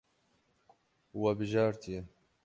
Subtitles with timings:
[1.23, 2.01] We bijartiye.